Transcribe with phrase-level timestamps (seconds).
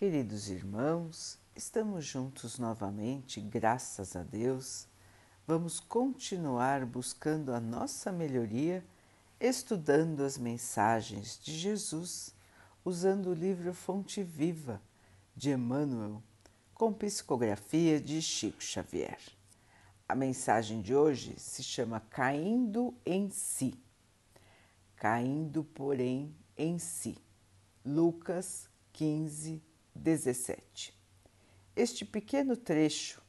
[0.00, 4.88] Queridos irmãos, estamos juntos novamente, graças a Deus.
[5.46, 8.82] Vamos continuar buscando a nossa melhoria,
[9.38, 12.34] estudando as mensagens de Jesus,
[12.82, 14.80] usando o livro Fonte Viva
[15.36, 16.22] de Emmanuel,
[16.72, 19.20] com psicografia de Chico Xavier.
[20.08, 23.74] A mensagem de hoje se chama Caindo em Si.
[24.96, 27.18] Caindo, porém, em si.
[27.84, 29.62] Lucas 15,
[30.00, 30.98] 17.
[31.76, 33.20] Este pequeno trecho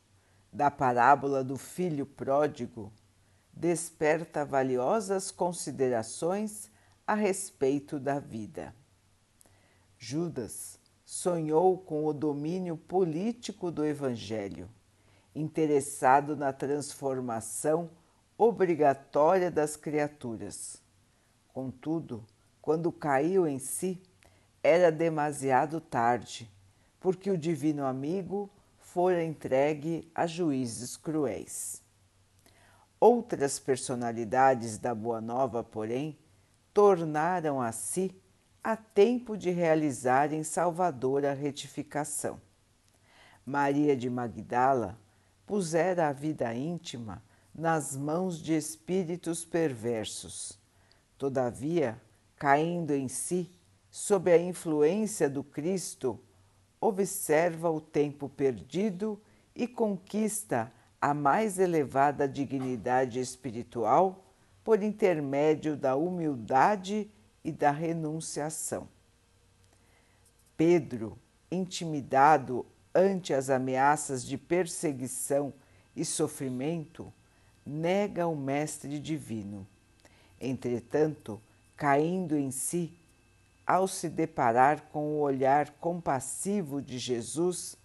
[0.52, 2.92] da parábola do filho pródigo
[3.52, 6.72] desperta valiosas considerações
[7.06, 8.74] a respeito da vida.
[10.00, 14.70] Judas sonhou com o domínio político do Evangelho,
[15.36, 17.90] interessado na transformação
[18.38, 20.82] obrigatória das criaturas.
[21.54, 22.26] Contudo,
[22.62, 24.02] quando caiu em si,
[24.64, 26.50] era demasiado tarde,
[27.02, 31.82] porque o divino amigo fora entregue a juízes cruéis.
[33.00, 36.18] Outras personalidades da Boa Nova, porém,
[36.72, 38.16] tornaram a si
[38.64, 42.40] a tempo de realizarem salvadora retificação.
[43.44, 44.96] Maria de Magdala
[45.48, 50.60] pusera a vida íntima nas mãos de espíritos perversos.
[51.18, 52.00] Todavia,
[52.36, 53.52] caindo em si,
[53.90, 56.20] sob a influência do Cristo,
[56.82, 59.22] observa o tempo perdido
[59.56, 64.26] e conquista a mais elevada dignidade espiritual
[64.64, 67.10] por intermédio da humildade
[67.44, 68.88] e da renunciação.
[70.58, 71.18] Pedro,
[71.52, 75.54] intimidado ante as ameaças de perseguição
[75.96, 77.12] e sofrimento,
[77.66, 79.68] nega o Mestre Divino.
[80.40, 81.42] Entretanto,
[81.76, 82.94] caindo em si,
[83.72, 87.78] ao se deparar com o olhar compassivo de Jesus,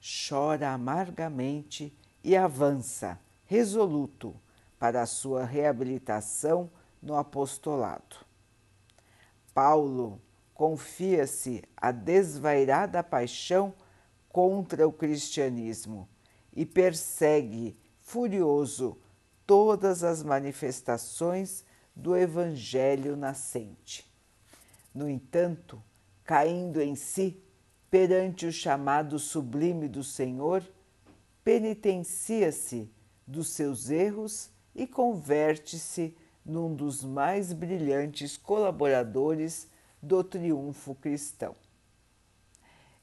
[0.00, 4.36] chora amargamente e avança, resoluto,
[4.78, 6.70] para a sua reabilitação
[7.02, 8.18] no apostolado.
[9.52, 10.20] Paulo
[10.54, 13.74] confia-se à desvairada paixão
[14.28, 16.08] contra o cristianismo
[16.52, 18.96] e persegue, furioso,
[19.44, 21.64] todas as manifestações
[21.96, 24.11] do Evangelho nascente.
[24.94, 25.82] No entanto,
[26.24, 27.42] caindo em si
[27.90, 30.62] perante o chamado sublime do Senhor,
[31.44, 32.90] penitencia-se
[33.26, 39.68] dos seus erros e converte-se num dos mais brilhantes colaboradores
[40.02, 41.54] do triunfo cristão.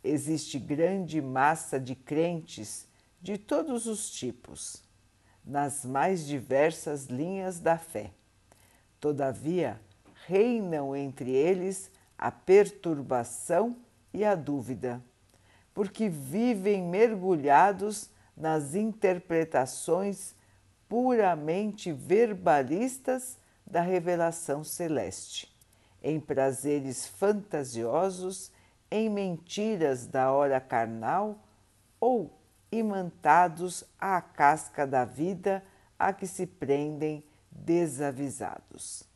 [0.03, 2.87] Existe grande massa de crentes
[3.21, 4.83] de todos os tipos,
[5.43, 8.11] nas mais diversas linhas da fé.
[8.99, 9.79] Todavia,
[10.29, 13.75] reinam entre eles a perturbação
[14.13, 15.03] e a dúvida,
[15.73, 20.35] porque vivem mergulhados nas interpretações
[20.87, 25.51] puramente verbalistas da revelação celeste,
[26.01, 28.51] em prazeres fantasiosos,
[28.91, 31.39] em mentiras da hora carnal
[31.99, 32.37] ou
[32.71, 35.63] imantados à casca da vida
[35.97, 39.09] a que se prendem desavisados.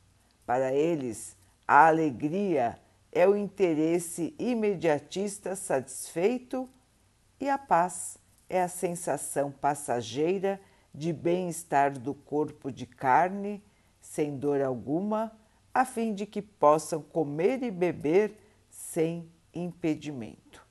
[0.45, 1.37] Para eles,
[1.67, 2.79] a alegria
[3.11, 6.69] é o interesse imediatista satisfeito
[7.39, 8.17] e a paz
[8.49, 10.59] é a sensação passageira
[10.93, 13.63] de bem-estar do corpo de carne,
[13.99, 15.31] sem dor alguma,
[15.73, 18.37] a fim de que possam comer e beber
[18.69, 20.65] sem impedimento.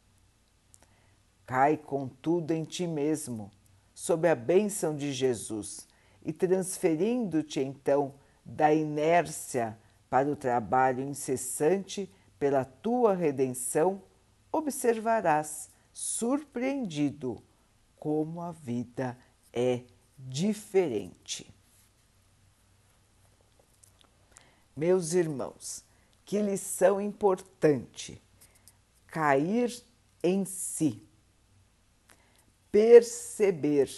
[1.44, 3.50] Cai, contudo, em ti mesmo,
[3.92, 5.88] sob a bênção de Jesus,
[6.24, 8.14] e transferindo-te então
[8.44, 9.78] da inércia
[10.10, 14.02] para o trabalho incessante pela tua redenção,
[14.50, 17.42] observarás, surpreendido,
[17.98, 19.16] como a vida
[19.52, 19.82] é
[20.18, 21.52] diferente.
[24.76, 25.84] Meus irmãos,
[26.24, 28.20] que lição importante!
[29.06, 29.82] Cair
[30.22, 31.02] em si,
[32.70, 33.88] perceber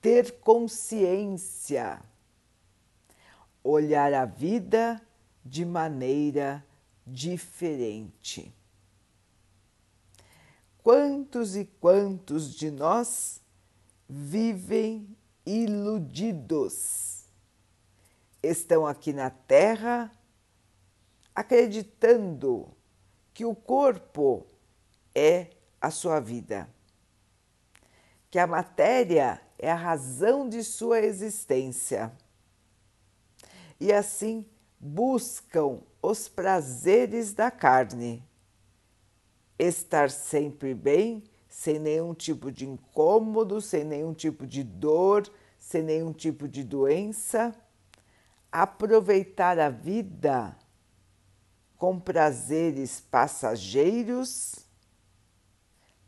[0.00, 2.02] ter consciência,
[3.62, 5.00] olhar a vida
[5.44, 6.64] de maneira
[7.06, 8.52] diferente.
[10.82, 13.40] Quantos e quantos de nós
[14.08, 17.24] vivem iludidos?
[18.42, 20.12] Estão aqui na Terra
[21.34, 22.68] acreditando
[23.34, 24.46] que o corpo
[25.14, 25.50] é
[25.80, 26.68] a sua vida,
[28.36, 32.12] que a matéria é a razão de sua existência.
[33.80, 34.44] E assim
[34.78, 38.22] buscam os prazeres da carne,
[39.58, 46.12] estar sempre bem, sem nenhum tipo de incômodo, sem nenhum tipo de dor, sem nenhum
[46.12, 47.56] tipo de doença,
[48.52, 50.54] aproveitar a vida
[51.78, 54.56] com prazeres passageiros,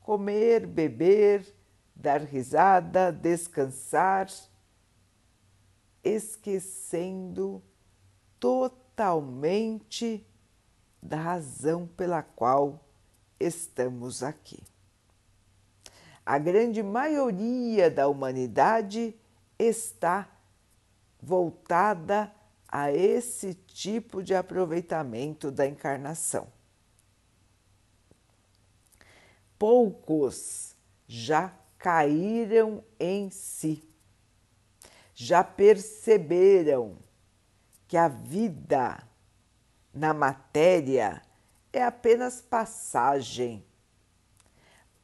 [0.03, 1.57] comer, beber,
[1.99, 4.29] dar risada, descansar,
[6.05, 7.61] esquecendo
[8.39, 10.25] totalmente
[11.03, 12.85] da razão pela qual
[13.41, 14.63] estamos aqui.
[16.25, 19.19] A grande maioria da humanidade
[19.59, 20.29] está
[21.21, 22.33] voltada
[22.69, 26.47] a esse tipo de aproveitamento da encarnação.
[29.59, 30.77] Poucos
[31.09, 33.83] já caíram em si,
[35.15, 36.99] já perceberam
[37.87, 39.03] que a vida
[39.95, 41.23] na matéria
[41.73, 43.65] é apenas passagem.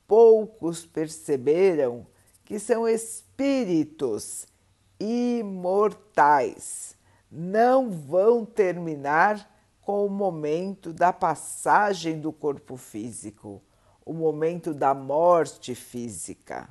[0.06, 2.06] Poucos perceberam
[2.44, 4.46] que são espíritos
[5.00, 6.96] imortais,
[7.30, 9.50] não vão terminar
[9.80, 13.62] com o momento da passagem do corpo físico,
[14.04, 16.68] o momento da morte física.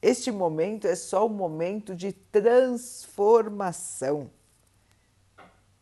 [0.00, 4.30] Este momento é só um momento de transformação.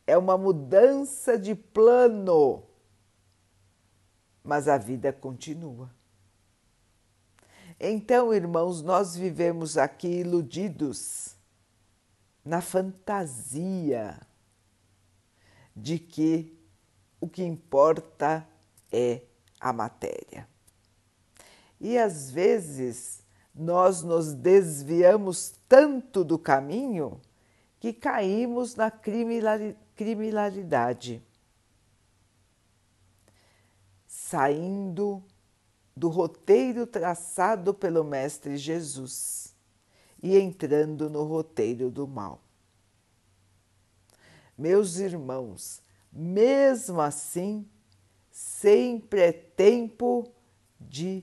[0.06, 2.64] É uma mudança de plano.
[4.42, 5.88] Mas a vida continua.
[7.78, 11.36] Então, irmãos, nós vivemos aqui iludidos
[12.44, 14.20] na fantasia
[15.74, 16.58] de que
[17.18, 18.46] o que importa
[18.92, 19.22] é
[19.60, 20.48] a matéria.
[21.80, 23.24] E às vezes
[23.54, 27.20] nós nos desviamos tanto do caminho
[27.78, 31.22] que caímos na criminalidade,
[34.06, 35.22] saindo
[35.96, 39.54] do roteiro traçado pelo Mestre Jesus
[40.22, 42.40] e entrando no roteiro do mal.
[44.56, 47.66] Meus irmãos, mesmo assim,
[48.40, 50.26] sempre é tempo
[50.80, 51.22] de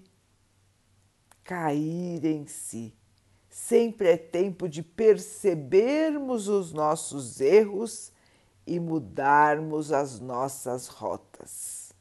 [1.44, 2.96] cair em si,
[3.50, 8.12] sempre é tempo de percebermos os nossos erros
[8.68, 11.92] e mudarmos as nossas rotas.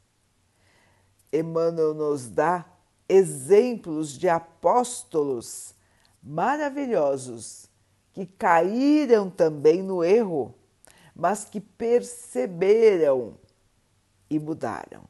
[1.33, 2.67] Emmanuel nos dá
[3.09, 5.75] exemplos de apóstolos
[6.23, 7.71] maravilhosos
[8.13, 10.55] que caíram também no erro,
[11.15, 13.39] mas que perceberam
[14.29, 15.05] e mudaram.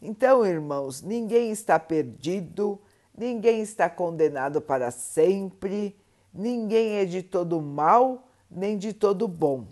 [0.00, 2.80] Então, irmãos, ninguém está perdido,
[3.16, 5.96] ninguém está condenado para sempre,
[6.32, 9.66] ninguém é de todo mal nem de todo bom.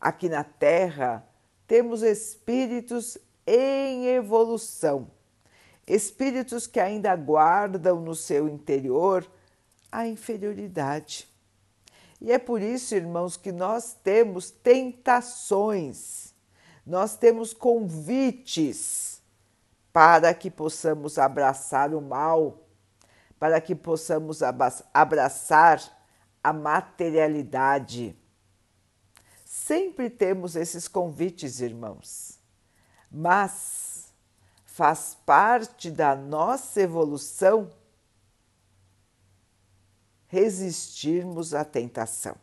[0.00, 1.26] Aqui na Terra
[1.66, 5.10] temos espíritos em evolução,
[5.86, 9.28] espíritos que ainda guardam no seu interior
[9.90, 11.28] a inferioridade.
[12.20, 16.21] E é por isso, irmãos, que nós temos tentações,
[16.84, 19.20] nós temos convites
[19.92, 22.66] para que possamos abraçar o mal,
[23.38, 24.40] para que possamos
[24.92, 25.80] abraçar
[26.42, 28.16] a materialidade.
[29.44, 32.42] Sempre temos esses convites, irmãos
[33.12, 34.10] mas
[34.64, 37.70] faz parte da nossa evolução
[40.26, 42.34] resistirmos à tentação.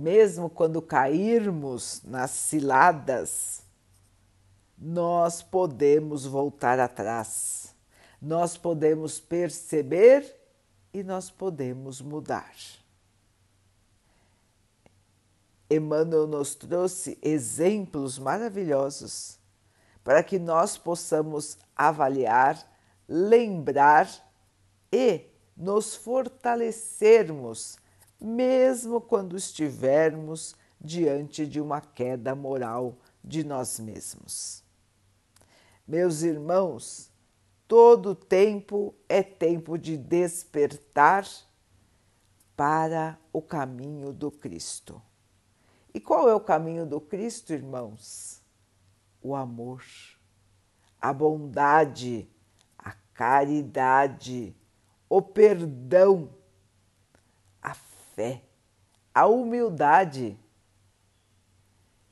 [0.00, 3.60] Mesmo quando cairmos nas ciladas,
[4.78, 7.74] nós podemos voltar atrás,
[8.18, 10.24] nós podemos perceber
[10.90, 12.50] e nós podemos mudar.
[15.68, 19.38] Emmanuel nos trouxe exemplos maravilhosos
[20.02, 22.58] para que nós possamos avaliar,
[23.06, 24.08] lembrar
[24.90, 27.76] e nos fortalecermos,
[28.20, 34.62] mesmo quando estivermos diante de uma queda moral de nós mesmos.
[35.86, 37.10] Meus irmãos,
[37.66, 41.26] todo tempo é tempo de despertar
[42.56, 45.00] para o caminho do Cristo.
[45.92, 48.40] E qual é o caminho do Cristo, irmãos?
[49.22, 49.84] O amor,
[51.00, 52.28] a bondade,
[52.78, 54.54] a caridade,
[55.08, 56.30] o perdão,
[57.60, 57.74] a
[58.20, 58.42] fé,
[59.14, 60.38] a humildade.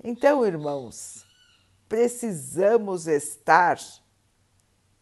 [0.02, 1.26] Então, irmãos,
[1.86, 3.78] precisamos estar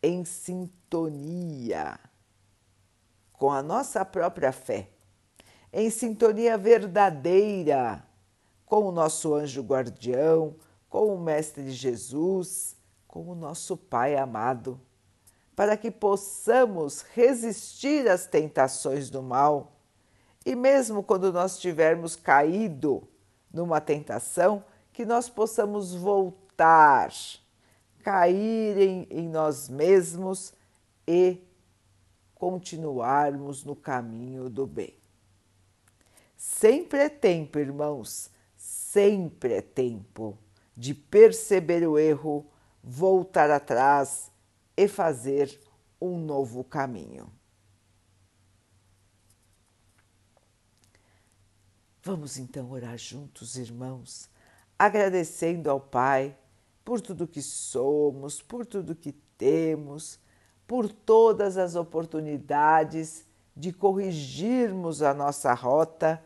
[0.02, 2.00] em sintonia
[3.32, 4.90] com a nossa própria fé,
[5.72, 8.04] em sintonia verdadeira
[8.64, 10.56] com o nosso anjo guardião,
[10.88, 14.80] com o Mestre Jesus, com o nosso Pai amado,
[15.54, 19.75] para que possamos resistir às tentações do mal
[20.46, 23.02] e, mesmo quando nós tivermos caído
[23.52, 27.12] numa tentação, que nós possamos voltar,
[28.04, 30.54] cair em, em nós mesmos
[31.04, 31.42] e
[32.36, 34.94] continuarmos no caminho do bem.
[36.36, 40.38] Sempre é tempo, irmãos, sempre é tempo
[40.76, 42.46] de perceber o erro,
[42.84, 44.30] voltar atrás
[44.76, 45.58] e fazer
[46.00, 47.32] um novo caminho.
[52.06, 54.30] Vamos então orar juntos, irmãos,
[54.78, 56.38] agradecendo ao Pai
[56.84, 60.16] por tudo que somos, por tudo que temos,
[60.68, 66.22] por todas as oportunidades de corrigirmos a nossa rota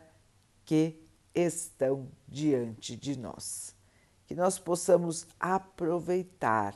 [0.67, 1.03] que
[1.35, 3.75] estão diante de nós.
[4.27, 6.75] Que nós possamos aproveitar,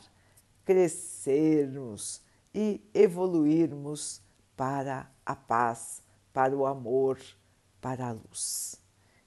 [0.64, 2.22] crescermos
[2.54, 4.22] e evoluirmos
[4.56, 6.00] para a paz,
[6.32, 7.20] para o amor,
[7.82, 8.82] para a luz.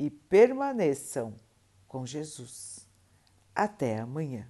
[0.00, 1.34] e permaneçam
[1.86, 2.88] com Jesus.
[3.54, 4.48] Até amanhã.